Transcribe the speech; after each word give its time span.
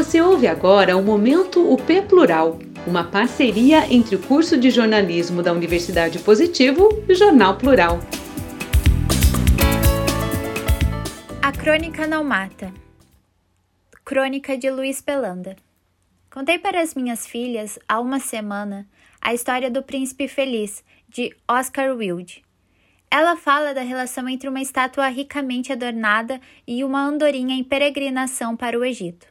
Você 0.00 0.18
ouve 0.18 0.46
agora 0.46 0.96
o 0.96 1.02
Momento 1.02 1.60
UP 1.70 2.00
Plural, 2.08 2.58
uma 2.86 3.04
parceria 3.04 3.86
entre 3.92 4.16
o 4.16 4.18
curso 4.18 4.56
de 4.56 4.70
jornalismo 4.70 5.42
da 5.42 5.52
Universidade 5.52 6.18
Positivo 6.20 6.88
e 7.06 7.12
o 7.12 7.14
Jornal 7.14 7.58
Plural. 7.58 8.00
A 11.42 11.52
Crônica 11.52 12.06
Não 12.06 12.24
Mata. 12.24 12.72
Crônica 14.02 14.56
de 14.56 14.70
Luiz 14.70 15.02
Pelanda. 15.02 15.54
Contei 16.30 16.58
para 16.58 16.80
as 16.80 16.94
minhas 16.94 17.26
filhas, 17.26 17.78
há 17.86 18.00
uma 18.00 18.20
semana, 18.20 18.88
a 19.20 19.34
história 19.34 19.70
do 19.70 19.82
Príncipe 19.82 20.28
Feliz, 20.28 20.82
de 21.10 21.36
Oscar 21.46 21.94
Wilde. 21.94 22.42
Ela 23.10 23.36
fala 23.36 23.74
da 23.74 23.82
relação 23.82 24.26
entre 24.30 24.48
uma 24.48 24.62
estátua 24.62 25.08
ricamente 25.08 25.70
adornada 25.74 26.40
e 26.66 26.82
uma 26.82 27.04
andorinha 27.04 27.54
em 27.54 27.62
peregrinação 27.62 28.56
para 28.56 28.78
o 28.78 28.82
Egito. 28.82 29.28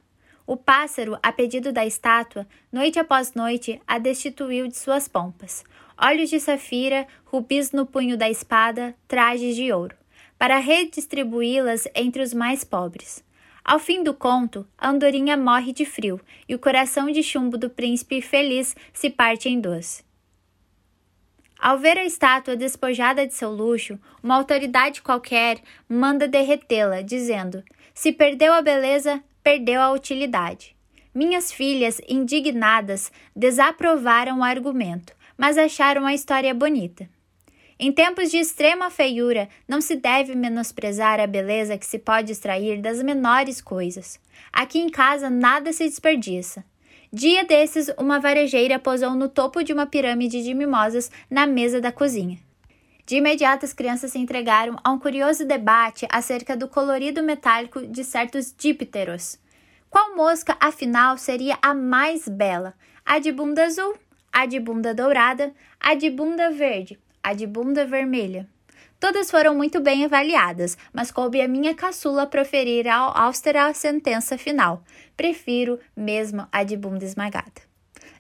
O 0.50 0.58
pássaro, 0.58 1.16
a 1.22 1.32
pedido 1.32 1.72
da 1.72 1.86
estátua, 1.86 2.48
noite 2.72 2.98
após 2.98 3.36
noite, 3.36 3.80
a 3.86 4.00
destituiu 4.00 4.68
de 4.68 4.76
suas 4.76 5.08
pompas. 5.08 5.64
Olhos 5.96 6.28
de 6.28 6.40
safira, 6.40 7.06
rubis 7.24 7.72
no 7.72 7.86
punho 7.86 8.18
da 8.18 8.28
espada, 8.28 8.96
trajes 9.08 9.56
de 9.56 9.72
ouro, 9.72 9.96
para 10.40 10.58
redistribuí-las 10.58 11.88
entre 11.94 12.24
os 12.24 12.34
mais 12.34 12.64
pobres. 12.64 13.24
Ao 13.64 13.78
fim 13.78 14.02
do 14.02 14.12
conto, 14.12 14.68
a 14.76 14.90
andorinha 14.90 15.38
morre 15.38 15.72
de 15.72 15.86
frio 15.86 16.20
e 16.48 16.56
o 16.56 16.60
coração 16.60 17.12
de 17.12 17.22
chumbo 17.22 17.56
do 17.56 17.70
príncipe 17.70 18.20
feliz 18.20 18.76
se 18.92 19.08
parte 19.08 19.48
em 19.48 19.62
dois. 19.62 20.04
Ao 21.60 21.78
ver 21.78 21.96
a 21.96 22.06
estátua 22.06 22.56
despojada 22.56 23.28
de 23.28 23.36
seu 23.36 23.52
luxo, 23.52 24.00
uma 24.24 24.38
autoridade 24.38 25.04
qualquer 25.04 25.60
manda 25.88 26.28
derretê-la, 26.28 27.04
dizendo: 27.04 27.64
Se 27.94 28.12
perdeu 28.12 28.52
a 28.52 28.64
beleza, 28.64 29.24
perdeu 29.44 29.82
a 29.82 29.92
utilidade. 29.92 30.76
Minhas 31.14 31.52
filhas, 31.52 32.00
indignadas, 32.08 33.12
desaprovaram 33.36 34.40
o 34.40 34.44
argumento, 34.44 35.14
mas 35.38 35.58
acharam 35.58 36.06
a 36.06 36.14
história 36.14 36.54
bonita. 36.54 37.10
Em 37.80 37.92
tempos 37.92 38.30
de 38.30 38.38
extrema 38.38 38.90
feiura, 38.90 39.48
não 39.68 39.80
se 39.80 39.96
deve 39.96 40.36
menosprezar 40.36 41.20
a 41.20 41.26
beleza 41.26 41.78
que 41.78 41.86
se 41.86 41.98
pode 41.98 42.32
extrair 42.32 42.82
das 42.82 43.02
menores 43.02 43.62
coisas. 43.62 44.20
Aqui 44.52 44.80
em 44.80 44.90
casa 44.90 45.30
nada 45.30 45.72
se 45.72 45.86
desperdiça. 45.86 46.64
Dia 47.12 47.44
desses, 47.44 47.90
uma 47.98 48.20
varejeira 48.20 48.78
posou 48.78 49.16
no 49.16 49.30
topo 49.30 49.64
de 49.64 49.72
uma 49.72 49.88
pirâmide 49.88 50.44
de 50.44 50.54
mimosas 50.54 51.10
na 51.30 51.48
mesa 51.48 51.80
da 51.80 51.92
cozinha. 51.92 52.38
De 53.10 53.16
imediato, 53.16 53.66
as 53.66 53.74
crianças 53.74 54.12
se 54.12 54.20
entregaram 54.20 54.78
a 54.84 54.92
um 54.92 55.00
curioso 55.00 55.44
debate 55.44 56.08
acerca 56.12 56.56
do 56.56 56.68
colorido 56.68 57.24
metálico 57.24 57.82
de 57.88 58.04
certos 58.04 58.54
dípteros. 58.56 59.40
Qual 59.90 60.16
mosca, 60.16 60.56
afinal, 60.60 61.18
seria 61.18 61.58
a 61.60 61.74
mais 61.74 62.28
bela? 62.28 62.76
A 63.04 63.18
de 63.18 63.32
bunda 63.32 63.66
azul, 63.66 63.96
a 64.32 64.46
de 64.46 64.60
bunda 64.60 64.94
dourada, 64.94 65.52
a 65.80 65.96
de 65.96 66.08
bunda 66.08 66.52
verde, 66.52 67.00
a 67.24 67.34
de 67.34 67.48
bunda 67.48 67.84
vermelha? 67.84 68.48
Todas 69.00 69.32
foram 69.32 69.56
muito 69.56 69.80
bem 69.80 70.06
avaliadas, 70.06 70.78
mas 70.94 71.10
coube 71.10 71.42
a 71.42 71.48
minha 71.48 71.74
caçula 71.74 72.28
proferir 72.28 72.88
a 72.88 73.24
austera 73.24 73.74
sentença 73.74 74.38
final. 74.38 74.84
Prefiro 75.18 75.80
mesmo 75.98 76.48
a 76.52 76.64
de 76.64 76.78
bunda 76.78 77.06
esmagada. 77.06 77.69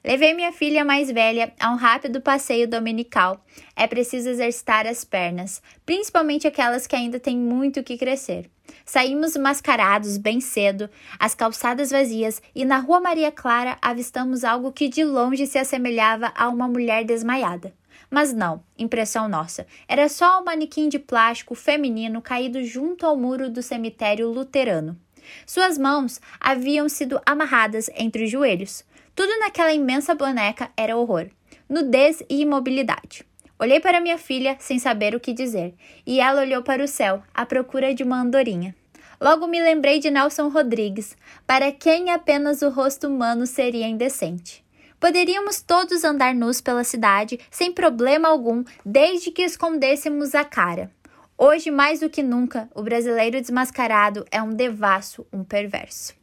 Levei 0.03 0.33
minha 0.33 0.51
filha 0.51 0.85
mais 0.85 1.11
velha 1.11 1.51
a 1.59 1.71
um 1.71 1.75
rápido 1.75 2.21
passeio 2.21 2.67
dominical. 2.67 3.43
É 3.75 3.85
preciso 3.85 4.29
exercitar 4.29 4.87
as 4.87 5.03
pernas, 5.03 5.61
principalmente 5.85 6.47
aquelas 6.47 6.87
que 6.87 6.95
ainda 6.95 7.19
têm 7.19 7.37
muito 7.37 7.83
que 7.83 7.97
crescer. 7.97 8.49
Saímos 8.85 9.35
mascarados 9.35 10.17
bem 10.17 10.39
cedo, 10.39 10.89
as 11.19 11.35
calçadas 11.35 11.91
vazias, 11.91 12.41
e 12.55 12.63
na 12.63 12.77
Rua 12.77 13.01
Maria 13.01 13.31
Clara 13.31 13.77
avistamos 13.81 14.43
algo 14.43 14.71
que 14.71 14.87
de 14.87 15.03
longe 15.03 15.45
se 15.45 15.57
assemelhava 15.57 16.31
a 16.35 16.47
uma 16.47 16.67
mulher 16.67 17.03
desmaiada. 17.03 17.73
Mas 18.09 18.33
não, 18.33 18.63
impressão 18.77 19.27
nossa. 19.27 19.67
Era 19.87 20.07
só 20.07 20.39
um 20.39 20.45
manequim 20.45 20.87
de 20.87 20.97
plástico 20.97 21.53
feminino 21.55 22.21
caído 22.21 22.63
junto 22.63 23.05
ao 23.05 23.17
muro 23.17 23.49
do 23.49 23.61
cemitério 23.61 24.29
luterano. 24.29 24.97
Suas 25.45 25.77
mãos 25.77 26.19
haviam 26.39 26.89
sido 26.89 27.21
amarradas 27.25 27.89
entre 27.95 28.23
os 28.23 28.31
joelhos. 28.31 28.83
Tudo 29.19 29.37
naquela 29.37 29.73
imensa 29.73 30.15
boneca 30.15 30.71
era 30.77 30.95
horror, 30.95 31.27
nudez 31.67 32.23
e 32.29 32.39
imobilidade. 32.39 33.25
Olhei 33.59 33.77
para 33.81 33.99
minha 33.99 34.17
filha 34.17 34.55
sem 34.61 34.79
saber 34.79 35.13
o 35.13 35.19
que 35.19 35.33
dizer, 35.33 35.73
e 36.07 36.21
ela 36.21 36.39
olhou 36.39 36.63
para 36.63 36.81
o 36.81 36.87
céu, 36.87 37.21
à 37.33 37.45
procura 37.45 37.93
de 37.93 38.01
uma 38.01 38.21
andorinha. 38.21 38.73
Logo 39.19 39.45
me 39.45 39.61
lembrei 39.61 39.99
de 39.99 40.09
Nelson 40.09 40.47
Rodrigues, 40.47 41.17
para 41.45 41.69
quem 41.69 42.11
apenas 42.11 42.61
o 42.61 42.69
rosto 42.69 43.07
humano 43.07 43.45
seria 43.45 43.89
indecente. 43.89 44.63
Poderíamos 45.01 45.61
todos 45.61 46.05
andar 46.05 46.33
nus 46.33 46.61
pela 46.61 46.85
cidade 46.85 47.41
sem 47.51 47.73
problema 47.73 48.29
algum, 48.29 48.63
desde 48.85 49.31
que 49.31 49.41
escondêssemos 49.41 50.33
a 50.33 50.45
cara. 50.45 50.89
Hoje, 51.37 51.69
mais 51.69 51.99
do 51.99 52.09
que 52.09 52.23
nunca, 52.23 52.69
o 52.73 52.81
brasileiro 52.81 53.41
desmascarado 53.41 54.25
é 54.31 54.41
um 54.41 54.53
devasso, 54.53 55.27
um 55.33 55.43
perverso. 55.43 56.18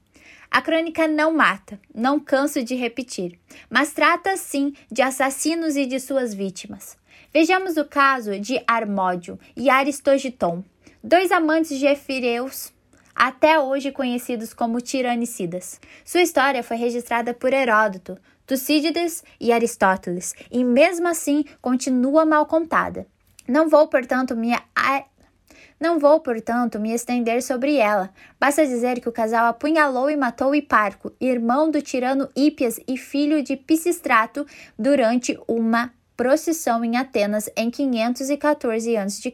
A 0.50 0.62
crônica 0.62 1.06
não 1.06 1.32
mata, 1.32 1.78
não 1.94 2.18
canso 2.20 2.62
de 2.62 2.74
repetir, 2.74 3.38
mas 3.68 3.92
trata 3.92 4.36
sim 4.36 4.72
de 4.90 5.02
assassinos 5.02 5.76
e 5.76 5.86
de 5.86 6.00
suas 6.00 6.32
vítimas. 6.32 6.96
Vejamos 7.32 7.76
o 7.76 7.84
caso 7.84 8.38
de 8.40 8.62
Armódio 8.66 9.38
e 9.56 9.68
Aristogiton, 9.68 10.64
dois 11.02 11.30
amantes 11.30 11.78
de 11.78 11.86
Efireus 11.86 12.72
até 13.14 13.58
hoje 13.58 13.90
conhecidos 13.90 14.52
como 14.52 14.80
tiranicidas. 14.80 15.80
Sua 16.04 16.20
história 16.20 16.62
foi 16.62 16.76
registrada 16.76 17.32
por 17.32 17.52
Heródoto, 17.52 18.18
Tucídides 18.46 19.24
e 19.40 19.52
Aristóteles, 19.52 20.34
e 20.50 20.62
mesmo 20.62 21.08
assim 21.08 21.44
continua 21.60 22.26
mal 22.26 22.44
contada. 22.46 23.06
Não 23.48 23.68
vou, 23.68 23.88
portanto, 23.88 24.36
me 24.36 24.52
não 25.78 25.98
vou, 25.98 26.20
portanto, 26.20 26.80
me 26.80 26.92
estender 26.92 27.42
sobre 27.42 27.76
ela. 27.76 28.10
Basta 28.40 28.66
dizer 28.66 29.00
que 29.00 29.08
o 29.08 29.12
casal 29.12 29.46
apunhalou 29.46 30.10
e 30.10 30.16
matou 30.16 30.54
Hiparco, 30.54 31.12
irmão 31.20 31.70
do 31.70 31.82
tirano 31.82 32.28
Hípias 32.34 32.80
e 32.88 32.96
filho 32.96 33.42
de 33.42 33.56
Pisistrato, 33.56 34.46
durante 34.78 35.38
uma 35.46 35.92
procissão 36.16 36.82
em 36.82 36.96
Atenas 36.96 37.50
em 37.54 37.70
514 37.70 38.96
a.C. 38.96 39.32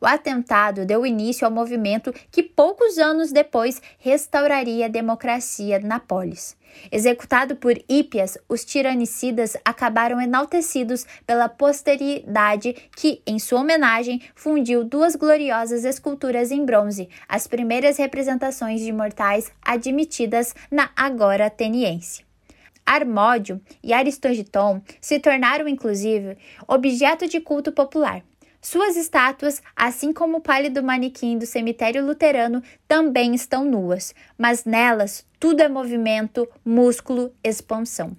O 0.00 0.06
atentado 0.06 0.86
deu 0.86 1.04
início 1.04 1.44
ao 1.44 1.52
movimento 1.52 2.10
que 2.30 2.42
poucos 2.42 2.96
anos 2.96 3.32
depois 3.32 3.82
restauraria 3.98 4.86
a 4.86 4.88
democracia 4.88 5.78
na 5.78 6.00
polis. 6.00 6.56
Executado 6.90 7.56
por 7.56 7.76
Hípias, 7.86 8.38
os 8.48 8.64
tiranicidas 8.64 9.56
acabaram 9.62 10.20
enaltecidos 10.20 11.04
pela 11.26 11.48
posteridade 11.48 12.74
que, 12.96 13.20
em 13.26 13.38
sua 13.38 13.60
homenagem, 13.60 14.22
fundiu 14.34 14.84
duas 14.84 15.14
gloriosas 15.16 15.84
esculturas 15.84 16.50
em 16.50 16.64
bronze, 16.64 17.08
as 17.28 17.46
primeiras 17.46 17.98
representações 17.98 18.80
de 18.80 18.92
mortais 18.92 19.52
admitidas 19.60 20.54
na 20.70 20.90
agora 20.96 21.46
ateniense. 21.46 22.24
Armódio 22.86 23.60
e 23.82 23.92
Aristogiton 23.92 24.80
se 25.00 25.20
tornaram, 25.20 25.68
inclusive, 25.68 26.38
objeto 26.66 27.28
de 27.28 27.40
culto 27.40 27.70
popular. 27.70 28.22
Suas 28.60 28.96
estátuas, 28.96 29.62
assim 29.74 30.12
como 30.12 30.38
o 30.38 30.40
pálido 30.40 30.82
manequim 30.82 31.38
do 31.38 31.46
cemitério 31.46 32.04
luterano, 32.04 32.62
também 32.86 33.34
estão 33.34 33.64
nuas, 33.64 34.14
mas 34.36 34.64
nelas 34.64 35.26
tudo 35.40 35.62
é 35.62 35.68
movimento, 35.68 36.46
músculo, 36.62 37.32
expansão. 37.42 38.14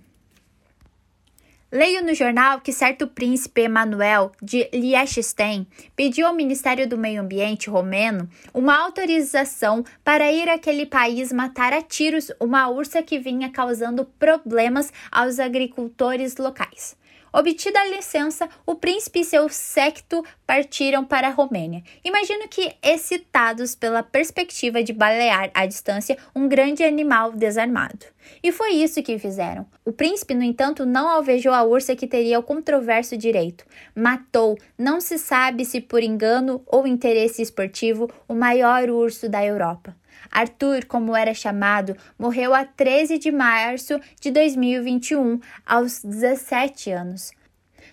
Leio 1.71 2.03
no 2.03 2.13
jornal 2.13 2.59
que 2.59 2.73
certo 2.73 3.07
príncipe 3.07 3.61
Emanuel 3.61 4.33
de 4.41 4.67
Liechtenstein 4.73 5.65
pediu 5.95 6.27
ao 6.27 6.33
Ministério 6.33 6.89
do 6.89 6.97
Meio 6.97 7.21
Ambiente 7.21 7.69
romeno 7.69 8.27
uma 8.53 8.77
autorização 8.77 9.85
para 10.03 10.29
ir 10.31 10.49
àquele 10.49 10.85
país 10.85 11.31
matar 11.31 11.71
a 11.71 11.81
tiros 11.81 12.29
uma 12.41 12.67
ursa 12.67 13.01
que 13.01 13.19
vinha 13.19 13.49
causando 13.49 14.03
problemas 14.03 14.91
aos 15.09 15.39
agricultores 15.39 16.35
locais. 16.35 16.97
Obtida 17.33 17.79
a 17.79 17.85
licença, 17.85 18.49
o 18.65 18.75
príncipe 18.75 19.21
e 19.21 19.23
seu 19.23 19.47
séquito 19.47 20.21
partiram 20.45 21.05
para 21.05 21.27
a 21.27 21.31
Romênia. 21.31 21.81
Imagino 22.03 22.47
que 22.49 22.75
excitados 22.83 23.73
pela 23.73 24.03
perspectiva 24.03 24.83
de 24.83 24.91
balear 24.91 25.49
à 25.53 25.65
distância 25.65 26.17
um 26.35 26.49
grande 26.49 26.83
animal 26.83 27.31
desarmado. 27.31 28.05
E 28.43 28.51
foi 28.51 28.71
isso 28.73 29.01
que 29.01 29.17
fizeram. 29.17 29.65
O 29.85 29.93
príncipe, 29.93 30.33
no 30.33 30.43
entanto, 30.43 30.85
não 30.85 31.07
alvejou 31.07 31.53
a 31.53 31.63
ursa 31.63 31.95
que 31.95 32.05
teria 32.05 32.37
o 32.37 32.43
controverso 32.43 33.15
direito. 33.15 33.65
Matou, 33.95 34.57
não 34.77 34.99
se 34.99 35.17
sabe 35.17 35.63
se 35.63 35.79
por 35.79 36.03
engano 36.03 36.61
ou 36.67 36.85
interesse 36.85 37.41
esportivo, 37.41 38.09
o 38.27 38.33
maior 38.33 38.89
urso 38.89 39.29
da 39.29 39.43
Europa. 39.43 39.95
Arthur, 40.31 40.85
como 40.85 41.15
era 41.15 41.33
chamado, 41.33 41.95
morreu 42.17 42.53
a 42.53 42.63
13 42.63 43.17
de 43.17 43.31
março 43.31 43.99
de 44.19 44.31
2021, 44.31 45.39
aos 45.65 46.01
17 46.03 46.91
anos. 46.91 47.31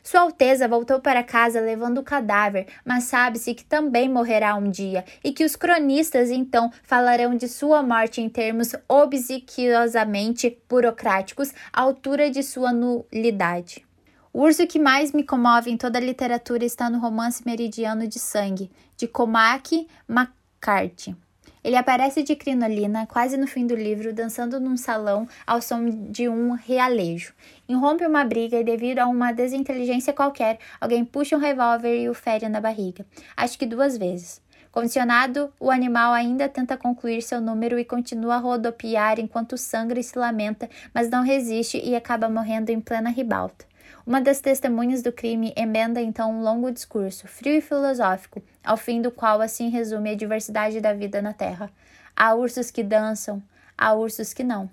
Sua 0.02 0.20
Alteza 0.20 0.69
voltou 0.69 1.00
para 1.00 1.23
casa 1.23 1.61
levando 1.61 1.99
o 1.99 2.02
cadáver, 2.02 2.67
mas 2.85 3.05
sabe-se 3.05 3.55
que 3.55 3.64
também 3.64 4.08
morrerá 4.08 4.55
um 4.55 4.70
dia 4.70 5.05
e 5.23 5.32
que 5.32 5.44
os 5.44 5.56
cronistas 5.56 6.31
então 6.31 6.73
falarão 6.82 7.37
de 7.37 7.49
sua 7.49 7.82
morte 7.82 8.20
em 8.20 8.29
termos 8.29 8.73
obsequiosamente 8.88 10.58
burocráticos, 10.69 11.52
à 11.73 11.82
altura 11.82 12.31
de 12.31 12.43
sua 12.43 12.73
nulidade. 12.73 13.84
O 14.32 14.43
urso 14.43 14.67
que 14.67 14.79
mais 14.79 15.12
me 15.12 15.25
comove 15.25 15.70
em 15.70 15.76
toda 15.76 15.99
a 15.99 16.02
literatura 16.02 16.64
está 16.64 16.88
no 16.88 17.00
romance 17.00 17.43
Meridiano 17.44 18.06
de 18.06 18.19
Sangue, 18.19 18.70
de 18.96 19.08
Cormac 19.08 19.87
McCarthy. 20.08 21.17
Ele 21.62 21.76
aparece 21.76 22.22
de 22.22 22.34
crinolina, 22.34 23.06
quase 23.06 23.36
no 23.36 23.46
fim 23.46 23.66
do 23.66 23.74
livro, 23.74 24.12
dançando 24.12 24.58
num 24.60 24.76
salão 24.76 25.28
ao 25.46 25.60
som 25.60 25.84
de 26.10 26.28
um 26.28 26.52
realejo. 26.52 27.32
Irrompe 27.68 28.06
uma 28.06 28.24
briga 28.24 28.58
e, 28.58 28.64
devido 28.64 29.00
a 29.00 29.06
uma 29.06 29.32
desinteligência 29.32 30.12
qualquer, 30.12 30.58
alguém 30.80 31.04
puxa 31.04 31.36
um 31.36 31.40
revólver 31.40 32.00
e 32.00 32.08
o 32.08 32.14
fere 32.14 32.48
na 32.48 32.60
barriga. 32.60 33.04
Acho 33.36 33.58
que 33.58 33.66
duas 33.66 33.96
vezes. 33.96 34.40
Condicionado, 34.78 35.52
o 35.58 35.72
animal 35.72 36.12
ainda 36.12 36.48
tenta 36.48 36.76
concluir 36.76 37.20
seu 37.20 37.40
número 37.40 37.80
e 37.80 37.84
continua 37.84 38.36
a 38.36 38.38
rodopiar 38.38 39.19
enquanto 39.19 39.58
sangra 39.58 39.98
e 39.98 40.04
se 40.04 40.16
lamenta, 40.16 40.70
mas 40.94 41.10
não 41.10 41.25
resiste 41.25 41.80
e 41.84 41.96
acaba 41.96 42.28
morrendo 42.28 42.70
em 42.70 42.80
plena 42.80 43.10
ribalta. 43.10 43.64
Uma 44.06 44.20
das 44.20 44.38
testemunhas 44.40 45.02
do 45.02 45.10
crime 45.10 45.52
emenda 45.56 46.00
então 46.00 46.30
um 46.30 46.44
longo 46.44 46.70
discurso, 46.70 47.26
frio 47.26 47.56
e 47.56 47.60
filosófico, 47.60 48.40
ao 48.62 48.76
fim 48.76 49.02
do 49.02 49.10
qual 49.10 49.40
assim 49.40 49.69
resume 49.69 50.10
a 50.10 50.14
diversidade 50.14 50.81
da 50.81 50.92
vida 50.92 51.20
na 51.20 51.32
Terra. 51.32 51.69
Há 52.14 52.34
ursos 52.34 52.70
que 52.70 52.84
dançam, 52.84 53.42
há 53.76 53.92
ursos 53.94 54.32
que 54.32 54.44
não. 54.44 54.70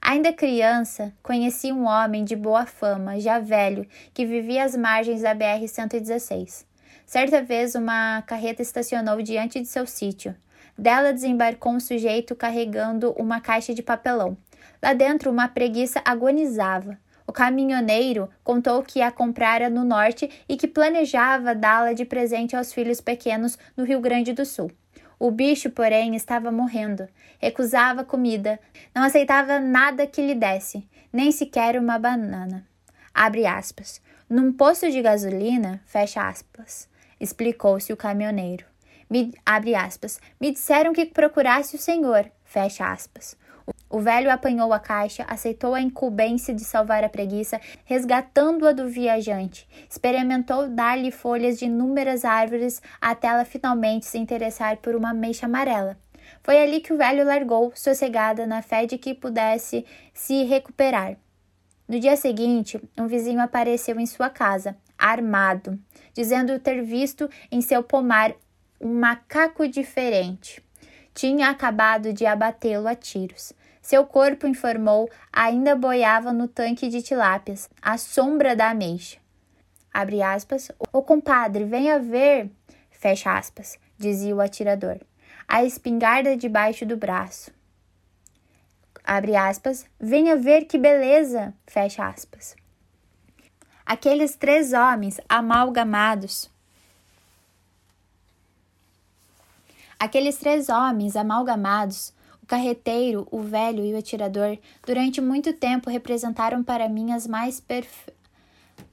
Ainda 0.00 0.32
criança, 0.32 1.12
conheci 1.20 1.72
um 1.72 1.86
homem 1.86 2.24
de 2.24 2.36
boa 2.36 2.64
fama, 2.64 3.18
já 3.18 3.40
velho, 3.40 3.88
que 4.14 4.24
vivia 4.24 4.62
às 4.62 4.76
margens 4.76 5.22
da 5.22 5.34
BR-116. 5.34 6.64
Certa 7.06 7.40
vez, 7.40 7.76
uma 7.76 8.20
carreta 8.22 8.60
estacionou 8.60 9.22
diante 9.22 9.60
de 9.60 9.66
seu 9.66 9.86
sítio. 9.86 10.34
Dela 10.76 11.12
desembarcou 11.12 11.72
um 11.72 11.80
sujeito 11.80 12.34
carregando 12.34 13.12
uma 13.12 13.40
caixa 13.40 13.72
de 13.72 13.80
papelão. 13.80 14.36
Lá 14.82 14.92
dentro, 14.92 15.30
uma 15.30 15.46
preguiça 15.46 16.02
agonizava. 16.04 16.98
O 17.24 17.32
caminhoneiro 17.32 18.28
contou 18.42 18.82
que 18.82 19.00
a 19.00 19.12
comprara 19.12 19.70
no 19.70 19.84
norte 19.84 20.28
e 20.48 20.56
que 20.56 20.66
planejava 20.66 21.54
dá-la 21.54 21.92
de 21.92 22.04
presente 22.04 22.56
aos 22.56 22.72
filhos 22.72 23.00
pequenos 23.00 23.56
no 23.76 23.84
Rio 23.84 24.00
Grande 24.00 24.32
do 24.32 24.44
Sul. 24.44 24.70
O 25.18 25.30
bicho, 25.30 25.70
porém, 25.70 26.16
estava 26.16 26.50
morrendo. 26.50 27.08
Recusava 27.38 28.04
comida, 28.04 28.58
não 28.92 29.04
aceitava 29.04 29.60
nada 29.60 30.06
que 30.08 30.20
lhe 30.20 30.34
desse, 30.34 30.86
nem 31.12 31.30
sequer 31.30 31.78
uma 31.78 31.98
banana. 31.98 32.66
Abre 33.14 33.46
aspas. 33.46 34.02
Num 34.28 34.52
posto 34.52 34.90
de 34.90 35.00
gasolina, 35.00 35.80
fecha 35.86 36.28
aspas, 36.28 36.88
explicou-se 37.20 37.92
o 37.92 37.96
caminhoneiro. 37.96 38.64
Me, 39.08 39.32
abre 39.44 39.74
aspas. 39.74 40.20
Me 40.40 40.50
disseram 40.50 40.92
que 40.92 41.06
procurasse 41.06 41.76
o 41.76 41.78
senhor, 41.78 42.30
fecha 42.44 42.90
aspas. 42.90 43.36
O 43.88 44.00
velho 44.00 44.30
apanhou 44.30 44.72
a 44.72 44.78
caixa, 44.78 45.24
aceitou 45.28 45.74
a 45.74 45.80
incumbência 45.80 46.54
de 46.54 46.64
salvar 46.64 47.04
a 47.04 47.08
preguiça, 47.08 47.60
resgatando-a 47.84 48.72
do 48.72 48.88
viajante. 48.88 49.68
Experimentou 49.88 50.68
dar-lhe 50.68 51.10
folhas 51.10 51.58
de 51.58 51.66
inúmeras 51.66 52.24
árvores 52.24 52.82
até 53.00 53.28
ela 53.28 53.44
finalmente 53.44 54.06
se 54.06 54.18
interessar 54.18 54.76
por 54.78 54.94
uma 54.94 55.14
mecha 55.14 55.46
amarela. 55.46 55.96
Foi 56.42 56.58
ali 56.58 56.80
que 56.80 56.92
o 56.92 56.96
velho 56.96 57.24
largou, 57.24 57.72
sossegada, 57.74 58.46
na 58.46 58.60
fé 58.62 58.86
de 58.86 58.98
que 58.98 59.14
pudesse 59.14 59.84
se 60.12 60.44
recuperar. 60.44 61.16
No 61.88 62.00
dia 62.00 62.16
seguinte, 62.16 62.80
um 62.98 63.06
vizinho 63.06 63.40
apareceu 63.40 63.98
em 64.00 64.06
sua 64.06 64.28
casa, 64.28 64.76
armado, 64.98 65.78
dizendo 66.14 66.58
ter 66.58 66.82
visto 66.82 67.28
em 67.50 67.60
seu 67.60 67.82
pomar 67.82 68.34
um 68.80 68.98
macaco 68.98 69.66
diferente 69.66 70.62
tinha 71.16 71.48
acabado 71.48 72.12
de 72.12 72.26
abatê-lo 72.26 72.86
a 72.86 72.94
tiros. 72.94 73.54
Seu 73.80 74.04
corpo, 74.04 74.46
informou, 74.46 75.10
ainda 75.32 75.74
boiava 75.74 76.30
no 76.30 76.46
tanque 76.46 76.88
de 76.88 77.00
tilápias, 77.00 77.70
à 77.80 77.96
sombra 77.96 78.54
da 78.54 78.70
ameixa. 78.70 79.18
Abre 79.92 80.20
aspas. 80.20 80.70
O 80.92 81.02
compadre, 81.02 81.64
venha 81.64 81.98
ver. 81.98 82.50
Fecha 82.90 83.32
aspas, 83.32 83.78
dizia 83.96 84.36
o 84.36 84.42
atirador. 84.42 84.98
A 85.48 85.64
espingarda 85.64 86.36
debaixo 86.36 86.84
do 86.84 86.98
braço. 86.98 87.50
Abre 89.02 89.36
aspas. 89.36 89.86
Venha 89.98 90.36
ver 90.36 90.66
que 90.66 90.76
beleza. 90.76 91.54
Fecha 91.66 92.06
aspas. 92.06 92.54
Aqueles 93.86 94.34
três 94.34 94.72
homens 94.72 95.20
amalgamados 95.28 96.50
Aqueles 99.98 100.36
três 100.36 100.68
homens 100.68 101.16
amalgamados, 101.16 102.12
o 102.42 102.46
carreteiro, 102.46 103.26
o 103.30 103.40
velho 103.40 103.82
e 103.82 103.94
o 103.94 103.98
atirador, 103.98 104.58
durante 104.86 105.22
muito 105.22 105.54
tempo 105.54 105.88
representaram 105.88 106.62
para 106.62 106.86
mim 106.86 107.12
as 107.12 107.26
mais 107.26 107.60
perfe... 107.60 108.12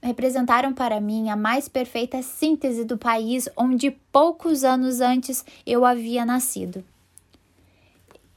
representaram 0.02 0.74
para 0.74 1.02
mim 1.02 1.30
a 1.30 1.36
mais 1.36 1.68
perfeita 1.68 2.22
síntese 2.22 2.86
do 2.86 2.98
país 2.98 3.50
onde 3.58 3.92
poucos 4.14 4.64
anos 4.64 5.02
antes 5.02 5.44
eu 5.66 5.84
havia 5.84 6.26
nascido. 6.26 6.86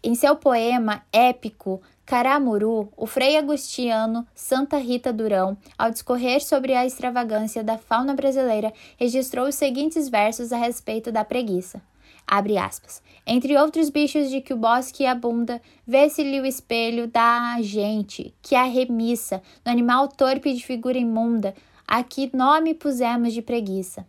Em 0.03 0.17
seu 0.17 0.35
poema 0.35 1.05
épico 1.13 1.81
Caramuru, 2.07 2.89
o 2.97 3.05
Frei 3.05 3.37
Agustiano 3.37 4.25
Santa 4.33 4.79
Rita 4.79 5.13
Durão, 5.13 5.59
ao 5.77 5.91
discorrer 5.91 6.41
sobre 6.41 6.73
a 6.73 6.87
extravagância 6.87 7.65
da 7.65 7.77
fauna 7.77 8.15
brasileira, 8.15 8.73
registrou 8.97 9.49
os 9.49 9.57
seguintes 9.57 10.09
versos 10.09 10.53
a 10.53 10.57
respeito 10.57 11.11
da 11.11 11.25
preguiça. 11.25 11.83
Abre 12.25 12.59
aspas. 12.59 13.03
Entre 13.27 13.57
outros 13.57 13.91
bichos 13.91 14.31
de 14.31 14.41
que 14.41 14.55
o 14.55 14.57
bosque 14.57 15.05
abunda, 15.05 15.61
vê-se-lhe 15.85 16.41
o 16.41 16.47
espelho 16.47 17.09
da 17.09 17.57
gente, 17.61 18.33
que 18.41 18.55
a 18.55 18.63
remissa, 18.63 19.43
no 19.65 19.73
animal 19.73 20.07
torpe 20.07 20.55
de 20.55 20.65
figura 20.65 20.97
imunda, 20.97 21.57
a 21.89 22.05
que 22.05 22.31
nome 22.33 22.73
pusemos 22.73 23.33
de 23.33 23.43
preguiça. 23.43 24.07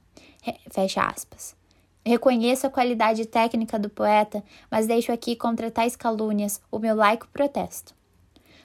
Fecha 0.70 1.02
aspas. 1.02 1.57
Reconheço 2.08 2.66
a 2.66 2.70
qualidade 2.70 3.26
técnica 3.26 3.78
do 3.78 3.90
poeta, 3.90 4.42
mas 4.72 4.88
deixo 4.88 5.12
aqui 5.12 5.36
contra 5.36 5.70
tais 5.70 5.94
calúnias 5.94 6.62
o 6.72 6.80
meu 6.80 6.96
laico 6.96 7.28
protesto. 7.34 7.94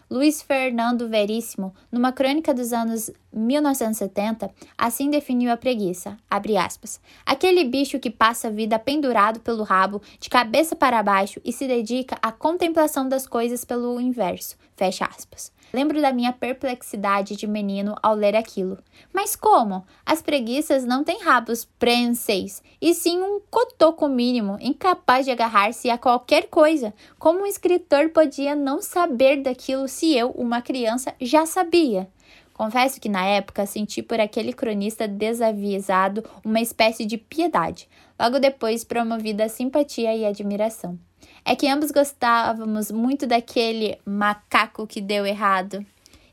Luiz 0.08 0.40
Fernando 0.40 1.08
Veríssimo, 1.08 1.74
numa 1.90 2.12
crônica 2.12 2.54
dos 2.54 2.72
anos 2.72 3.10
1970, 3.32 4.48
assim 4.78 5.10
definiu 5.10 5.50
a 5.50 5.56
preguiça, 5.56 6.16
aspas, 6.30 7.00
aquele 7.26 7.64
bicho 7.64 7.98
que 7.98 8.10
passa 8.10 8.46
a 8.46 8.50
vida 8.50 8.78
pendurado 8.78 9.40
pelo 9.40 9.64
rabo, 9.64 10.00
de 10.20 10.30
cabeça 10.30 10.76
para 10.76 11.02
baixo 11.02 11.40
e 11.44 11.52
se 11.52 11.66
dedica 11.66 12.16
à 12.22 12.30
contemplação 12.30 13.08
das 13.08 13.26
coisas 13.26 13.64
pelo 13.64 14.00
inverso, 14.00 14.56
fecha 14.76 15.04
aspas. 15.04 15.50
Lembro 15.73 16.02
da 16.02 16.12
minha 16.12 16.33
perplexidade 16.33 17.35
de 17.35 17.47
menino 17.47 17.97
ao 18.02 18.14
ler 18.14 18.37
aquilo. 18.37 18.79
Mas 19.12 19.35
como? 19.35 19.85
As 20.05 20.21
preguiças 20.21 20.85
não 20.85 21.02
têm 21.02 21.23
rabos 21.23 21.64
prenseis, 21.79 22.62
e 22.81 22.93
sim 22.93 23.21
um 23.23 23.41
cotoco 23.50 24.07
mínimo, 24.07 24.59
incapaz 24.61 25.25
de 25.25 25.31
agarrar-se 25.31 25.88
a 25.88 25.97
qualquer 25.97 26.49
coisa. 26.49 26.93
Como 27.19 27.41
um 27.41 27.47
escritor 27.47 28.11
podia 28.11 28.55
não 28.55 28.83
saber 28.83 29.43
daquilo 29.43 29.88
se 29.88 30.14
eu, 30.14 30.31
uma 30.33 30.61
criança, 30.61 31.14
já 31.21 31.47
sabia? 31.47 32.09
Confesso 32.52 33.00
que 33.00 33.09
na 33.09 33.25
época 33.25 33.64
senti 33.64 34.02
por 34.02 34.21
aquele 34.21 34.52
cronista 34.52 35.09
desavisado 35.09 36.23
uma 36.45 36.61
espécie 36.61 37.07
de 37.07 37.17
piedade, 37.17 37.88
logo 38.21 38.38
depois 38.38 38.85
promovida 38.85 39.45
a 39.45 39.49
simpatia 39.49 40.14
e 40.14 40.26
admiração 40.26 40.99
é 41.45 41.57
que 41.57 41.69
ambos 41.69 41.91
gostávamos 41.91 42.91
muito 42.91 43.26
daquele 43.26 43.99
macaco 44.05 44.87
que 44.87 45.00
deu 45.00 45.26
errado 45.26 45.85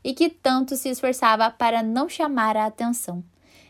e 0.02 0.14
que 0.14 0.28
tanto 0.28 0.76
se 0.76 0.88
esforçava 0.88 1.50
para 1.50 1.82
não 1.82 2.08
chamar 2.08 2.56
a 2.56 2.66
atenção. 2.66 3.22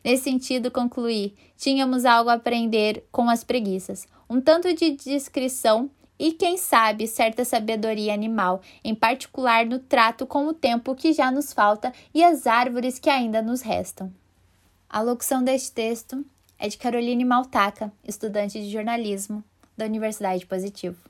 Nesse 0.04 0.24
sentido, 0.24 0.70
concluí: 0.70 1.34
tínhamos 1.56 2.04
algo 2.04 2.30
a 2.30 2.34
aprender 2.34 3.04
com 3.10 3.28
as 3.28 3.44
preguiças, 3.44 4.06
um 4.28 4.40
tanto 4.40 4.72
de 4.74 4.92
discrição 4.92 5.90
e, 6.18 6.32
quem 6.32 6.56
sabe, 6.56 7.06
certa 7.06 7.44
sabedoria 7.44 8.12
animal, 8.12 8.60
em 8.84 8.94
particular 8.94 9.64
no 9.66 9.78
trato 9.78 10.26
com 10.26 10.46
o 10.46 10.52
tempo 10.52 10.94
que 10.94 11.12
já 11.12 11.30
nos 11.30 11.52
falta 11.52 11.92
e 12.14 12.22
as 12.22 12.46
árvores 12.46 12.98
que 12.98 13.08
ainda 13.08 13.40
nos 13.40 13.62
restam. 13.62 14.12
A 14.88 15.00
locução 15.00 15.42
deste 15.42 15.72
texto 15.72 16.24
é 16.58 16.68
de 16.68 16.76
Caroline 16.76 17.24
Maltaca, 17.24 17.92
estudante 18.06 18.60
de 18.60 18.70
jornalismo 18.70 19.42
da 19.76 19.86
Universidade 19.86 20.44
Positivo. 20.44 21.09